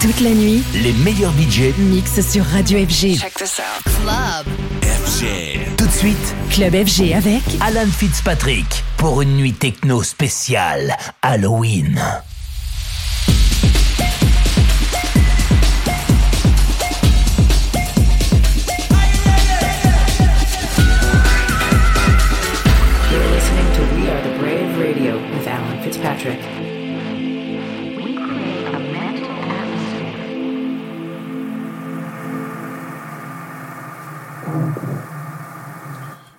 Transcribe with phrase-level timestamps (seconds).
[0.00, 3.18] Toute la nuit, Les meilleurs budgets mix sur Radio FG.
[3.18, 3.82] Check this out.
[4.02, 4.46] Club.
[4.82, 5.76] FG.
[5.76, 12.00] Tout de suite, Club FG avec Alan Fitzpatrick pour une nuit techno spéciale Halloween.
[23.10, 26.40] You're listening to We Are the Brave Radio with Alan Fitzpatrick.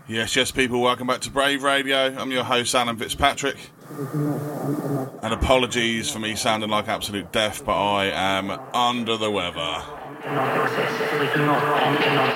[0.09, 1.97] Yes, yes, people, welcome back to Brave Radio.
[2.17, 3.57] I'm your host, Alan Fitzpatrick.
[3.89, 9.83] And apologies for me sounding like absolute deaf, but I am under the weather.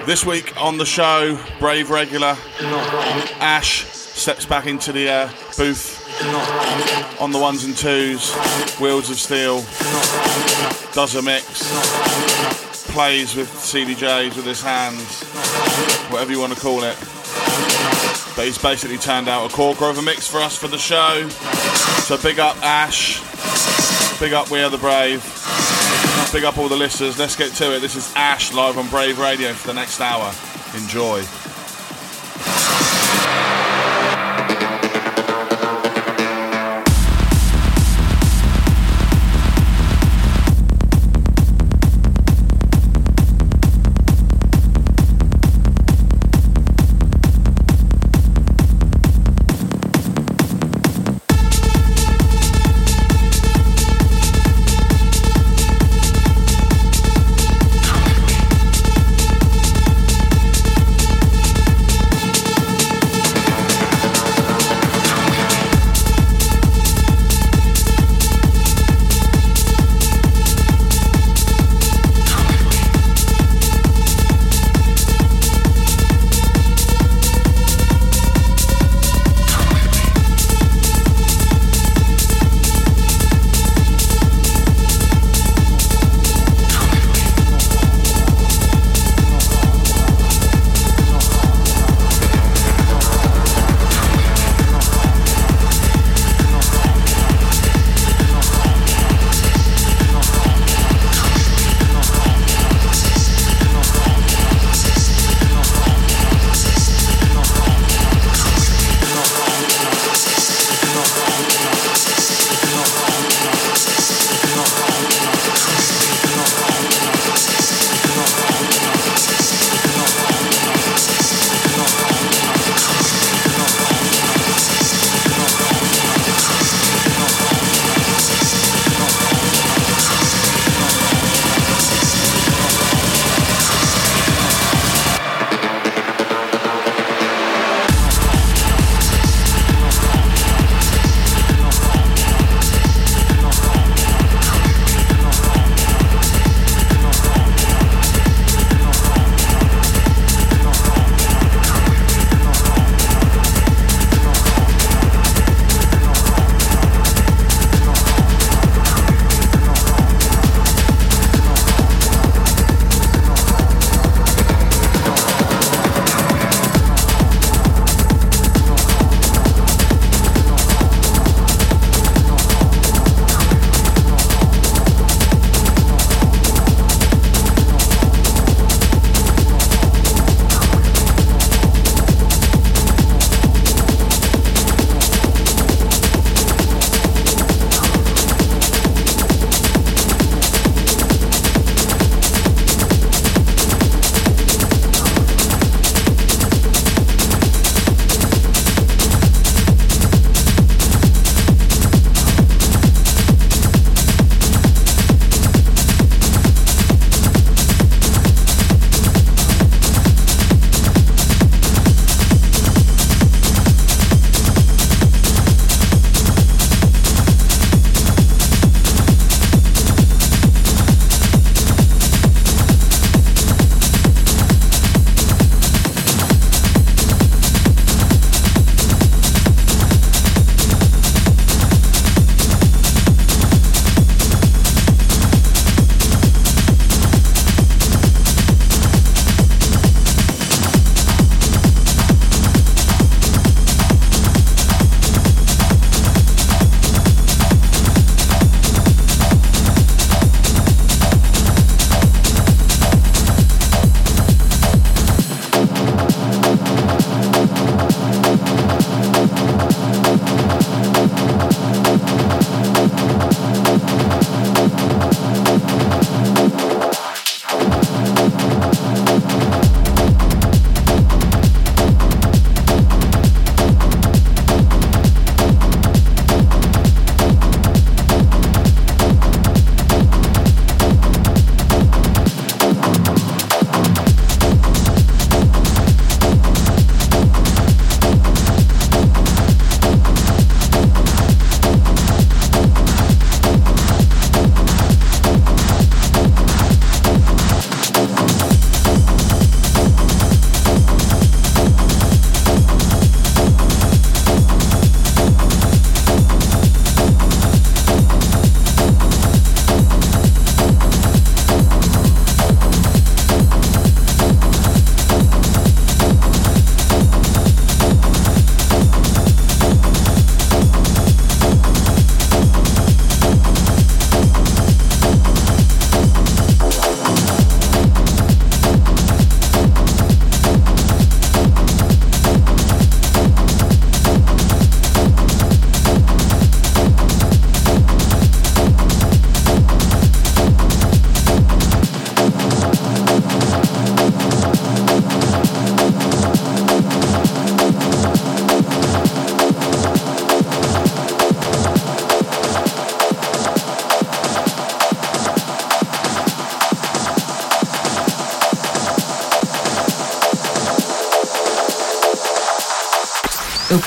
[0.05, 2.35] This week on the show, Brave regular
[3.39, 5.97] Ash steps back into the uh, booth
[7.21, 8.33] on the ones and twos,
[8.81, 9.61] Wheels of Steel,
[10.91, 11.71] does a mix,
[12.91, 15.23] plays with CDJs with his hands,
[16.11, 16.97] whatever you want to call it.
[18.35, 21.27] But he's basically turned out a corker of a mix for us for the show.
[21.29, 23.19] So big up Ash,
[24.19, 25.21] big up We Are the Brave,
[26.31, 27.19] big up all the listeners.
[27.19, 27.79] Let's get to it.
[27.79, 30.33] This is Ash live on Brave Radio for the next hour.
[30.75, 31.23] Enjoy.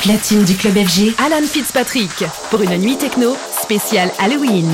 [0.04, 4.70] Platine du club FG, Alan Fitzpatrick pour une nuit techno spéciale Halloween.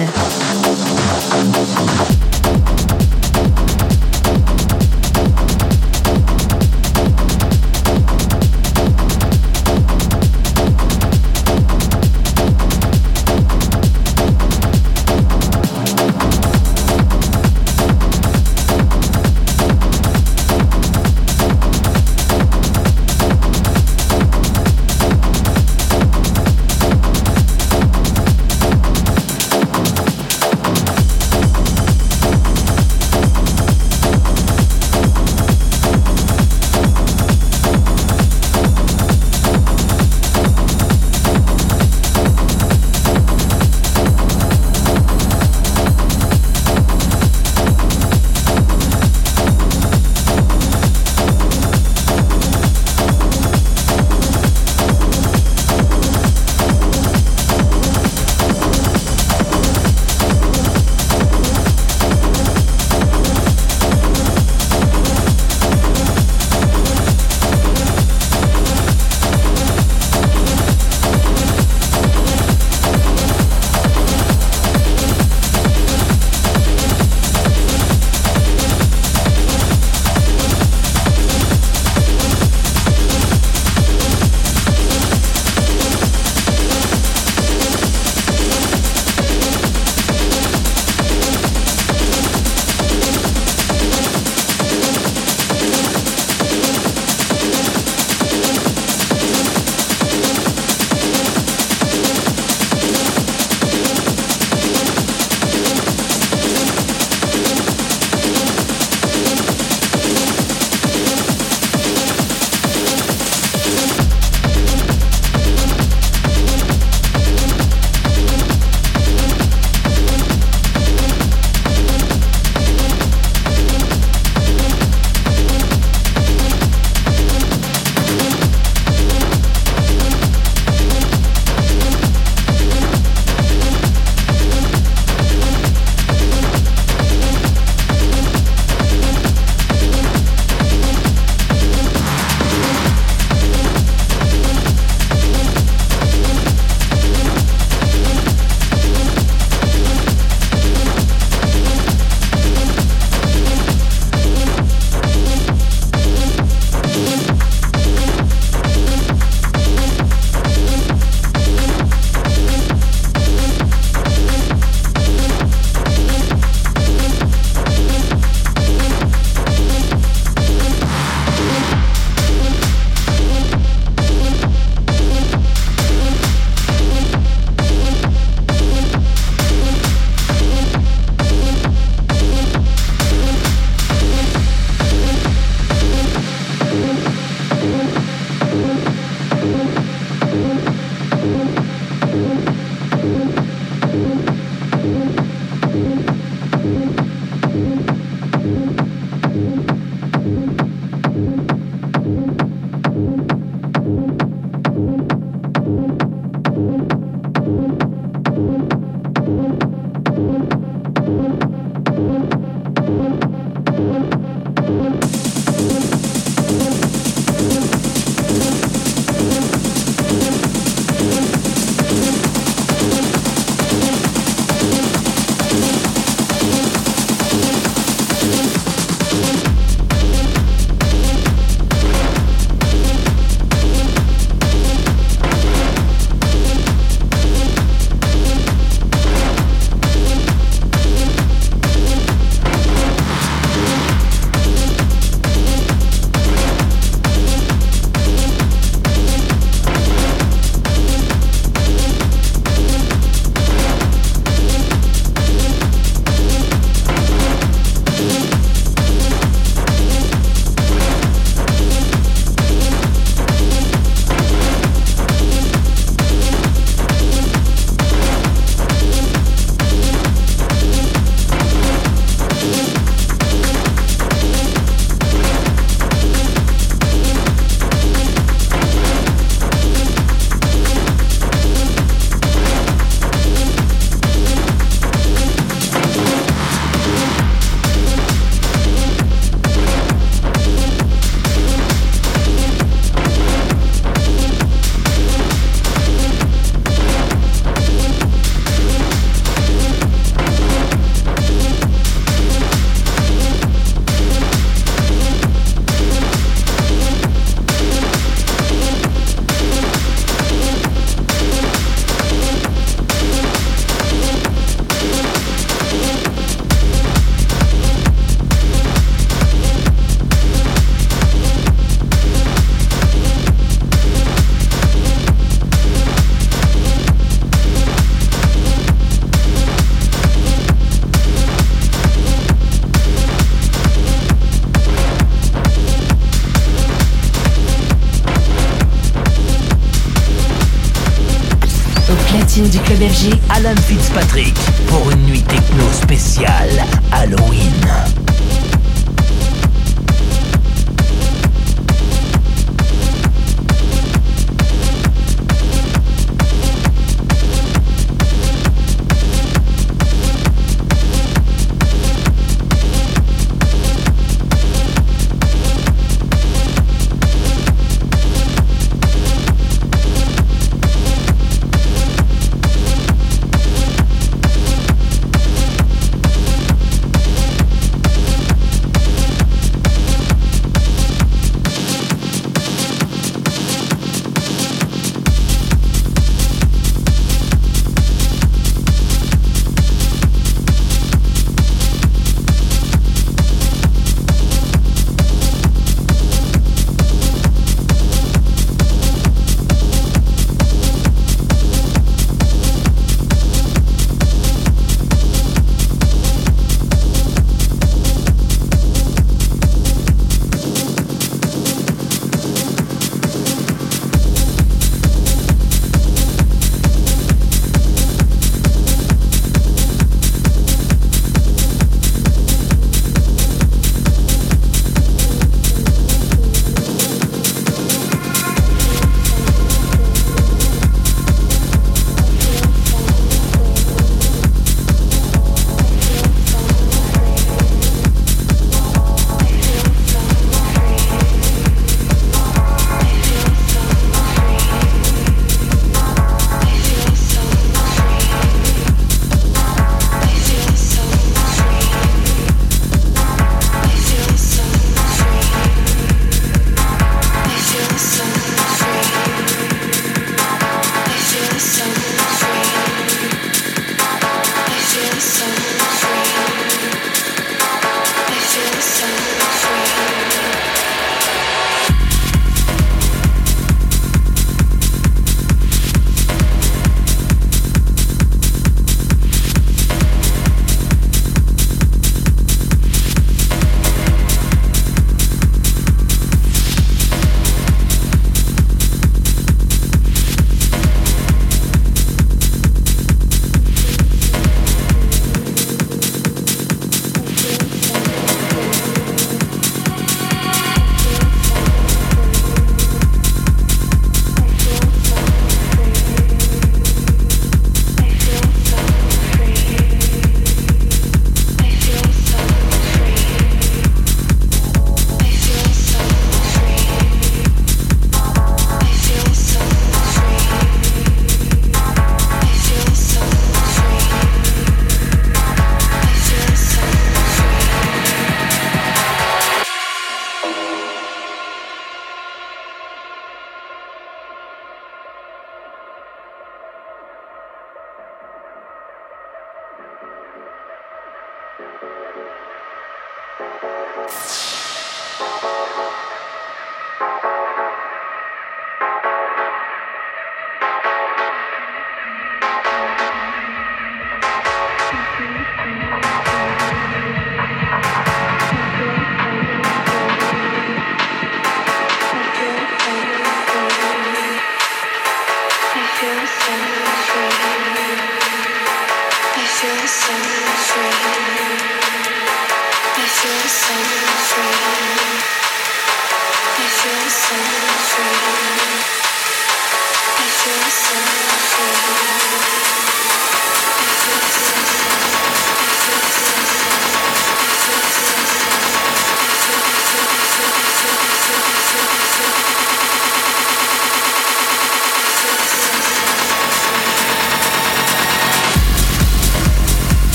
[342.90, 344.34] FG, Alan Fitzpatrick,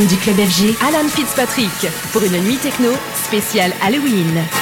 [0.00, 4.61] du club FG, Alan Fitzpatrick pour une nuit techno spéciale Halloween.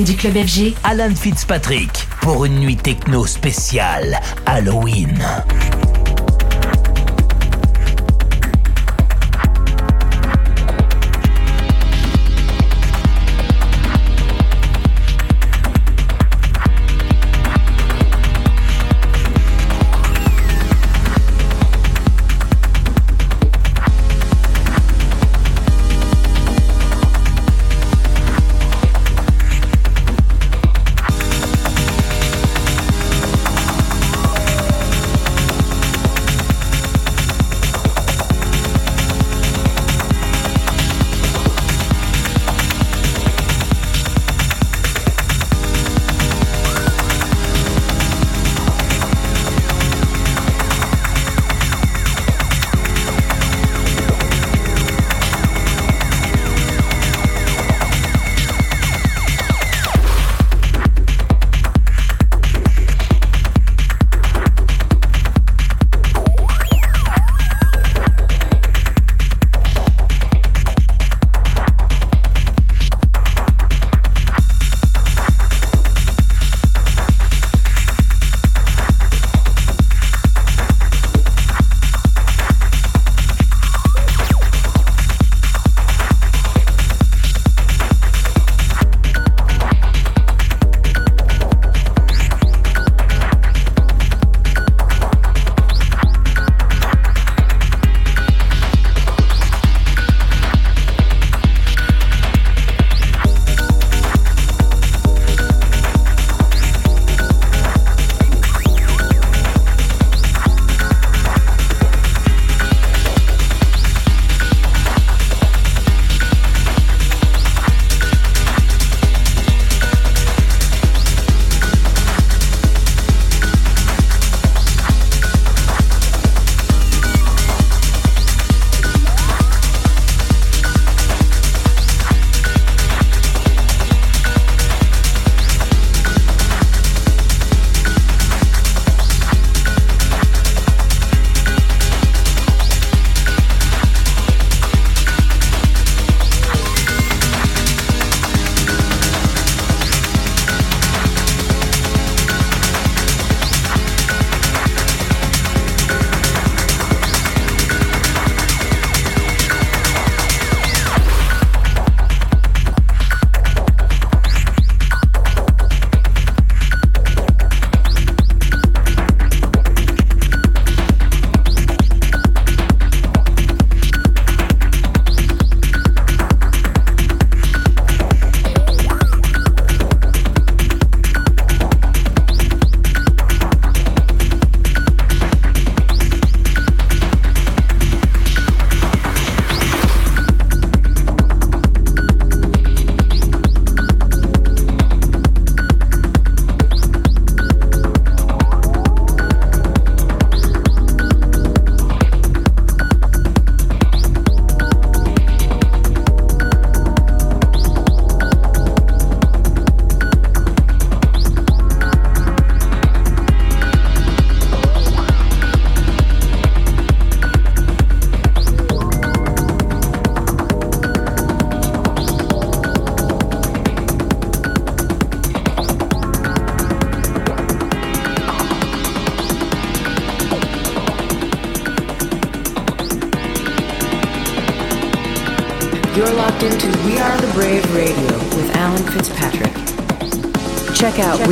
[0.00, 5.22] Du club FG, Alan Fitzpatrick pour une nuit techno spéciale Halloween.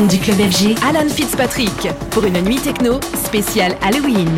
[0.01, 4.35] du club FG, Alan Fitzpatrick, pour une nuit techno spéciale Halloween.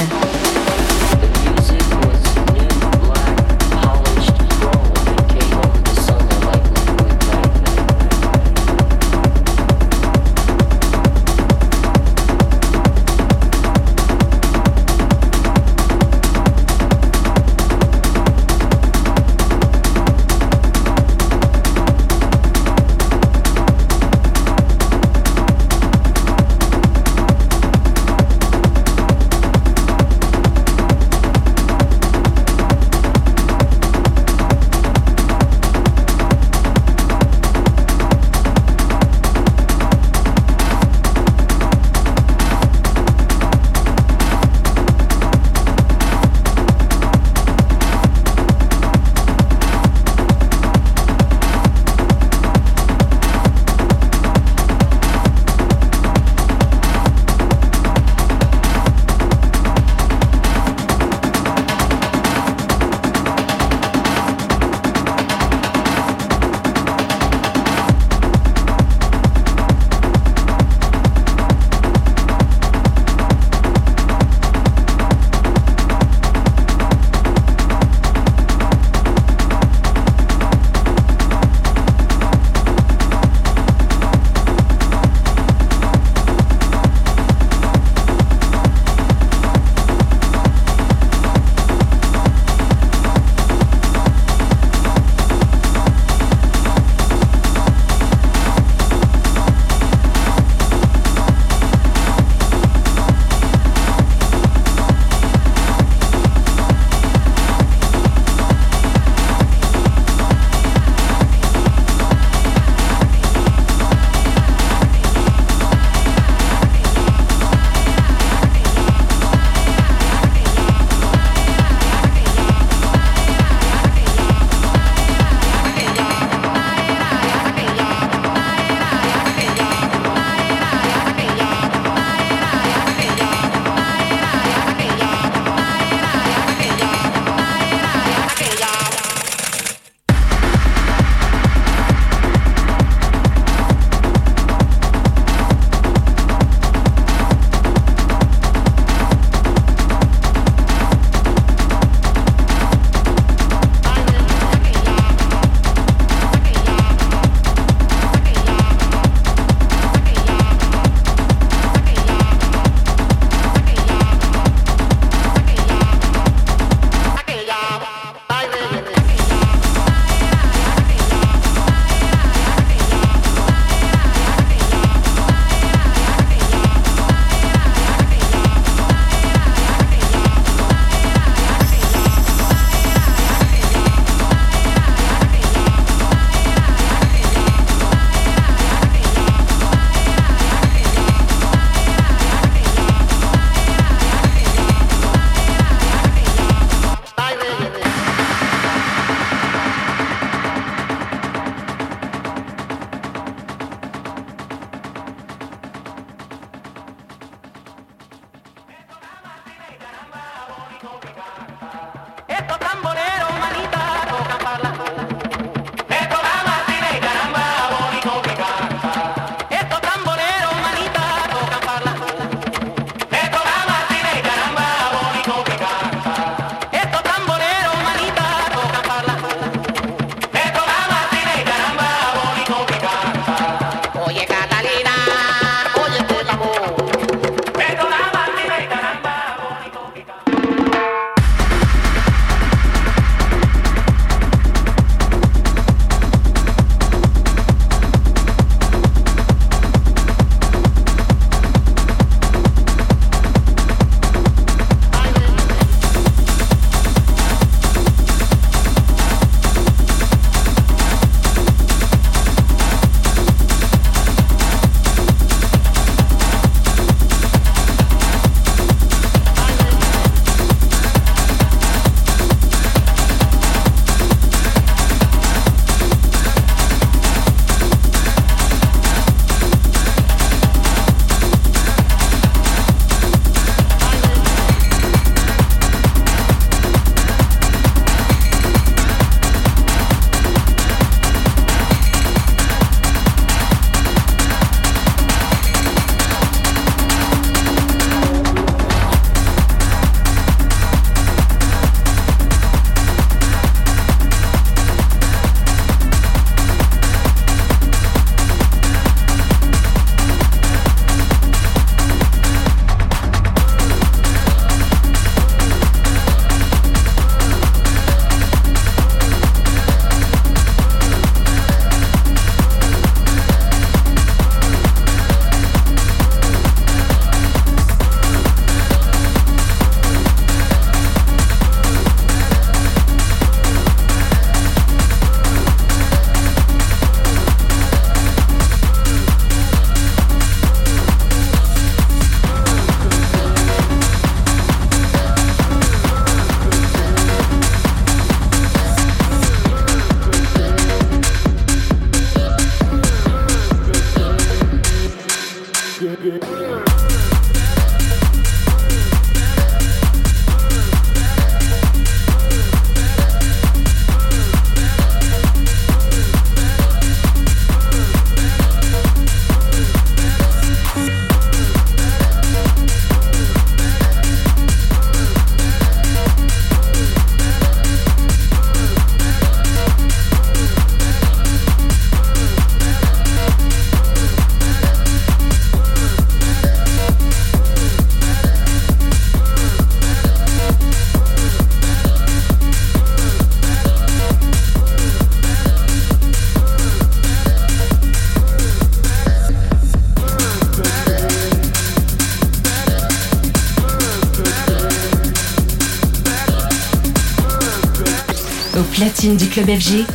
[355.76, 356.65] shit.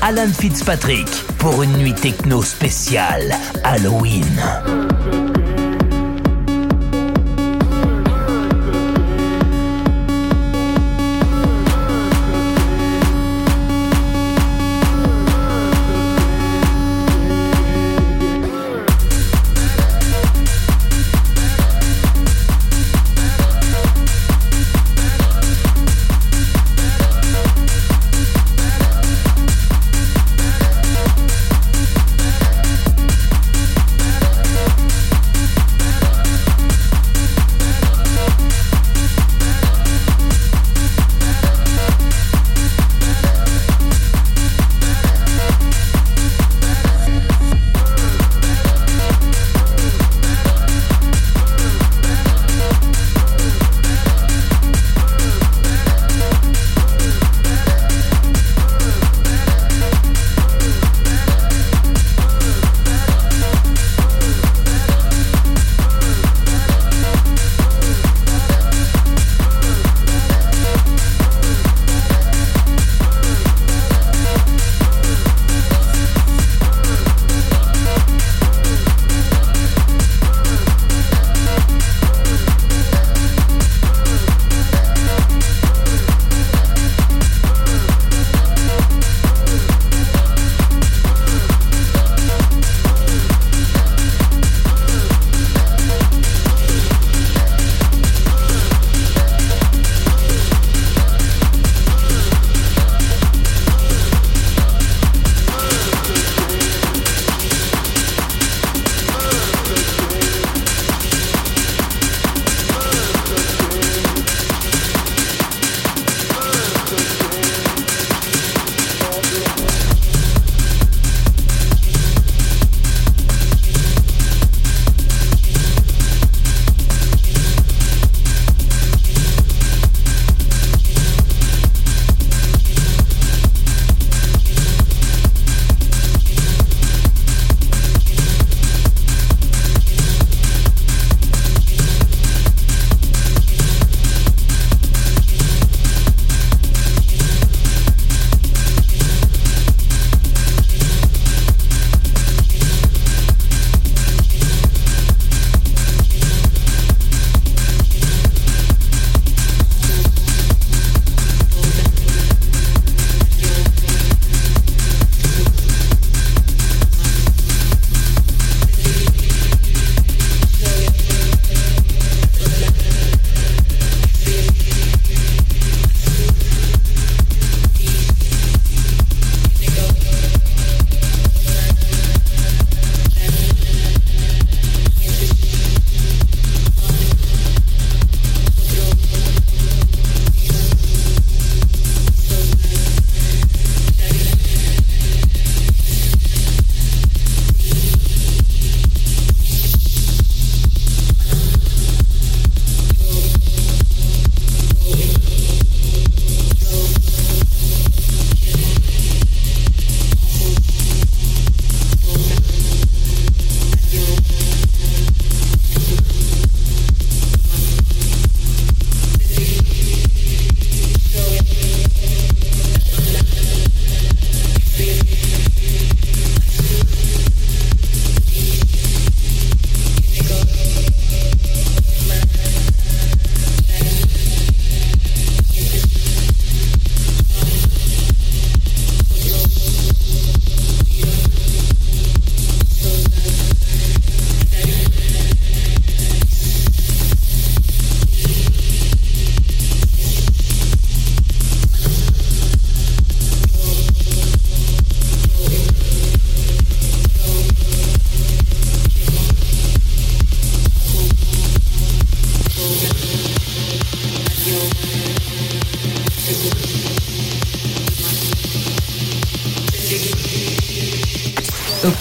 [0.02, 3.34] Alan Fitzpatrick pour une nuit techno spéciale
[3.64, 4.26] Halloween.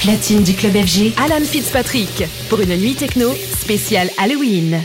[0.09, 3.31] Platine du club FG, Alan Fitzpatrick pour une nuit techno
[3.61, 4.81] spéciale Halloween.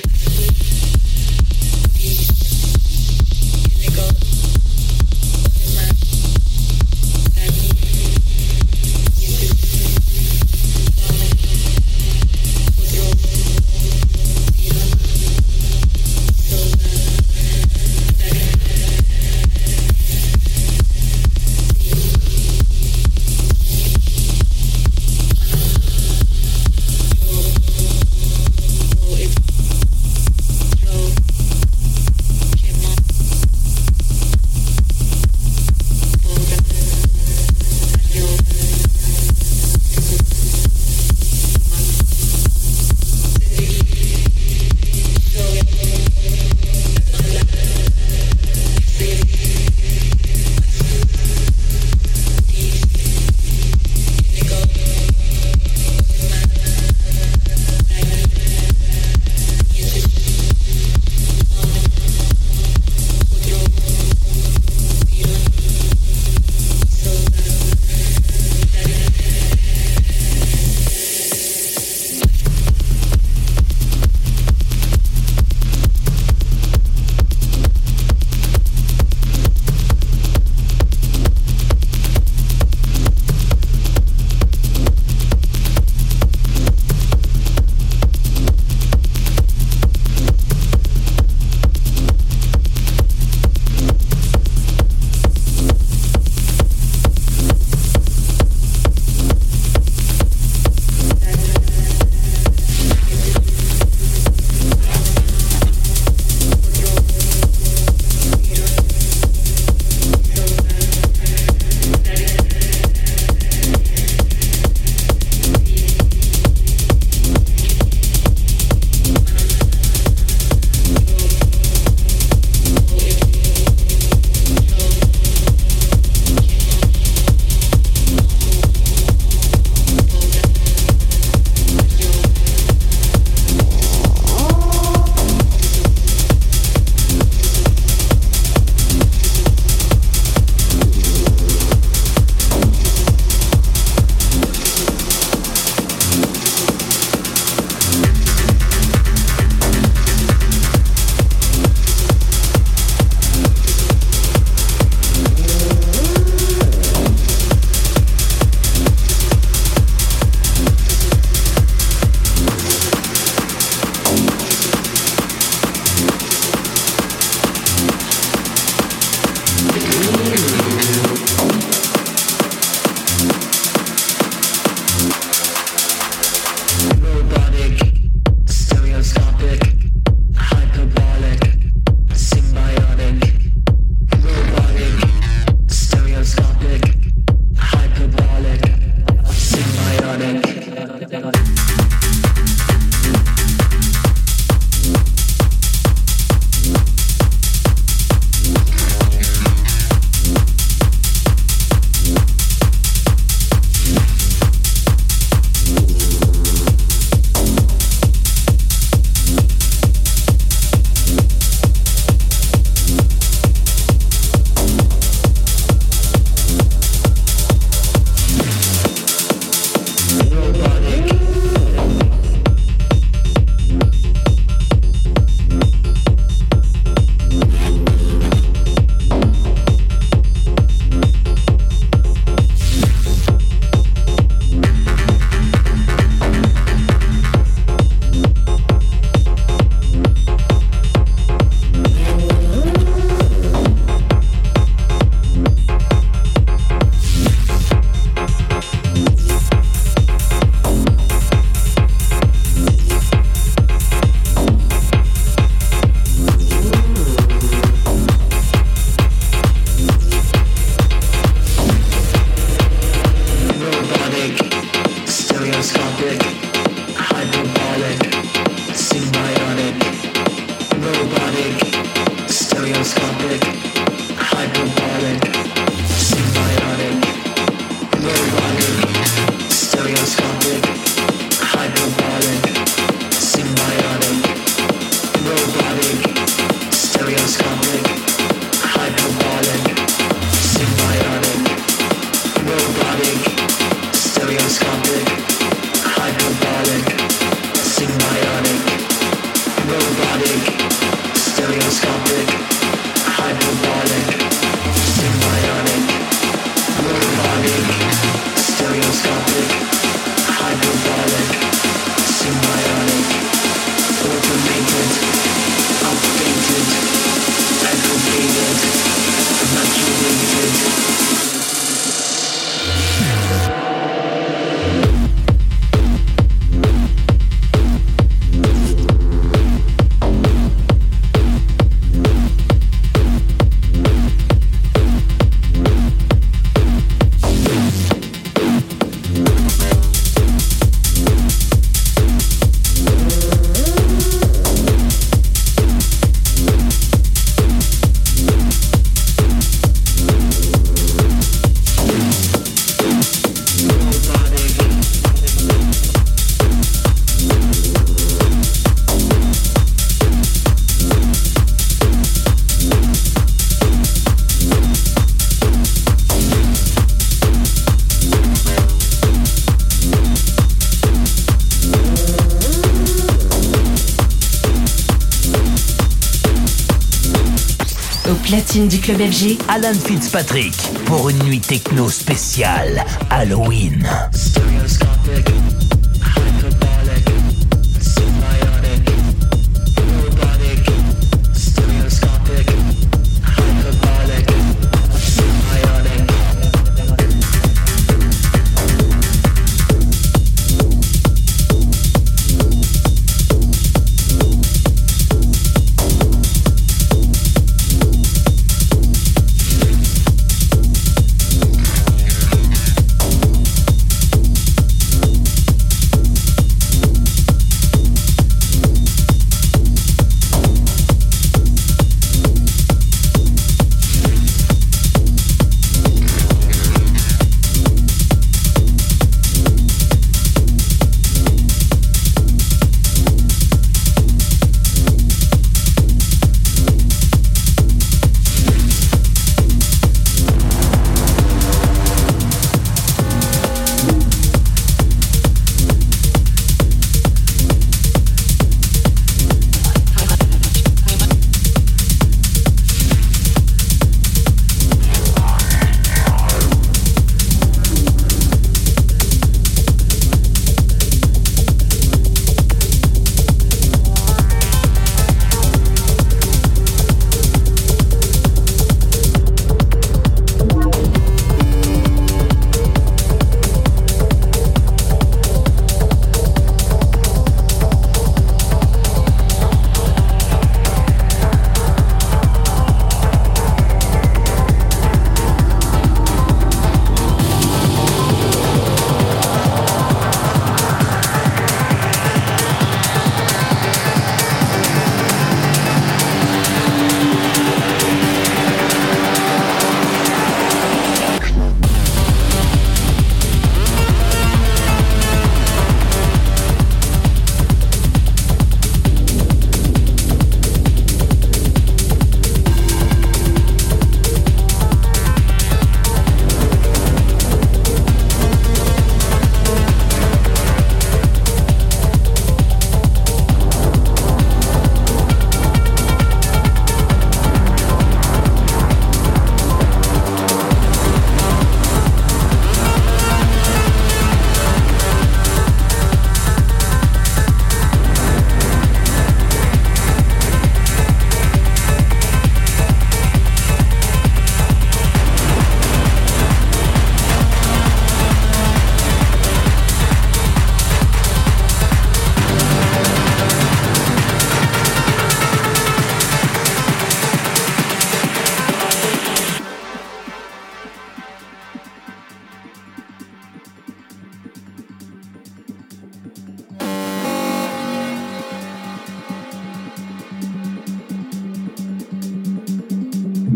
[378.85, 380.55] Club FG, Alan Fitzpatrick
[380.85, 383.83] pour une nuit techno spéciale Halloween.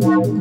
[0.00, 0.37] Thank.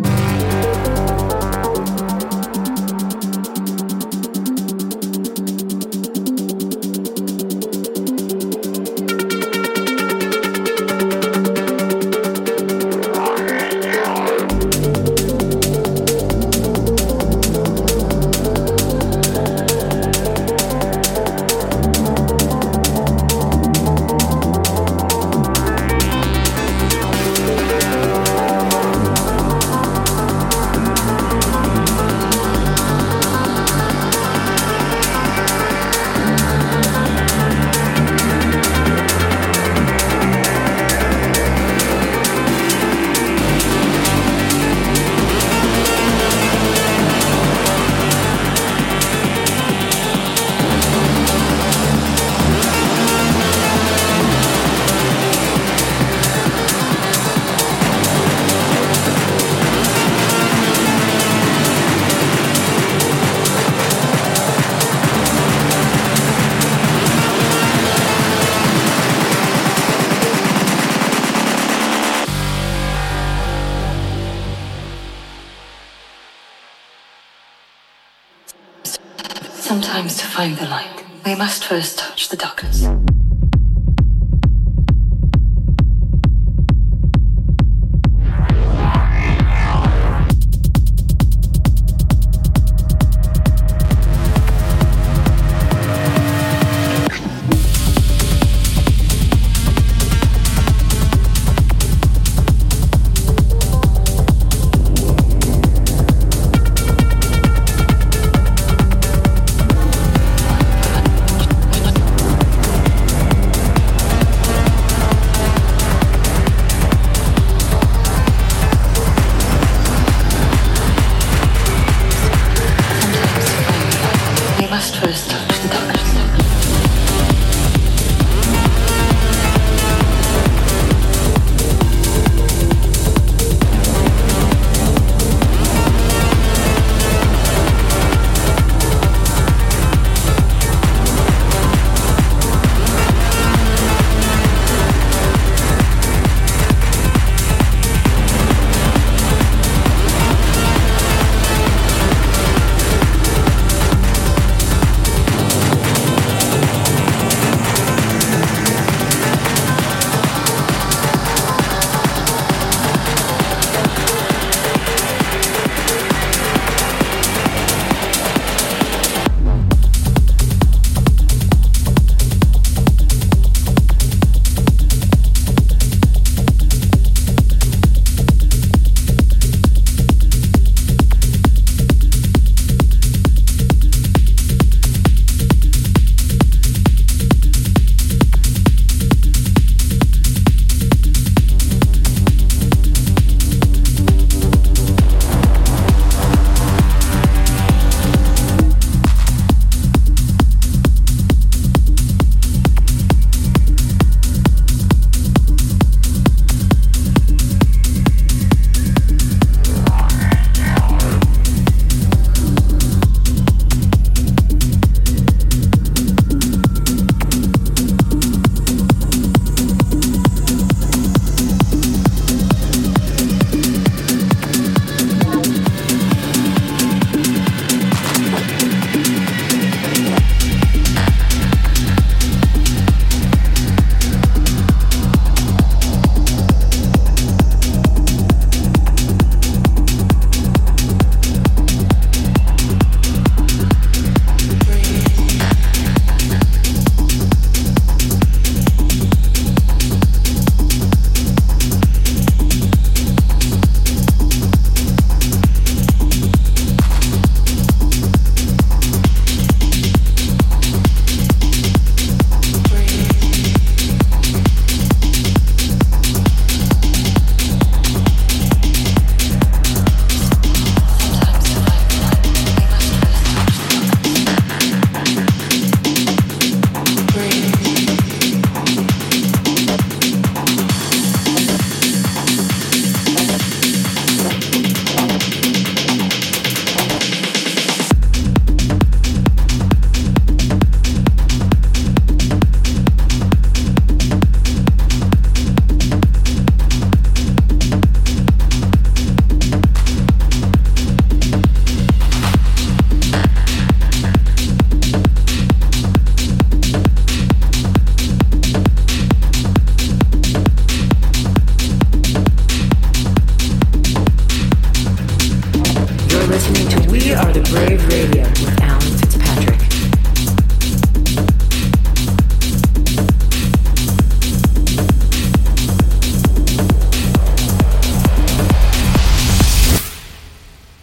[80.55, 82.96] The light, we must first touch the darkness.